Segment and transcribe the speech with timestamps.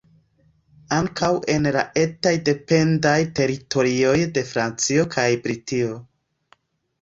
[0.95, 6.01] Ankaŭ en la etaj dependaj teritorioj de Francio kaj Britio.